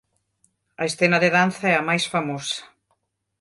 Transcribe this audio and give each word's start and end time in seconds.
A 0.81 0.83
escena 0.89 1.17
de 1.23 1.29
danza 1.37 1.65
é 1.73 1.75
a 1.77 1.85
máis 1.89 2.03
famosa. 2.13 2.59